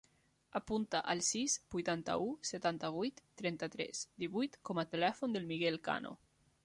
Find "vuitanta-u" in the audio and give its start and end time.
1.75-2.25